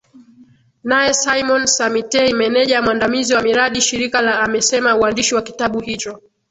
[0.83, 6.21] Naye Saimon Samitei Meneja Mwandamizi wa Miradi Shirika la amesema uandishi wa kitabu hicho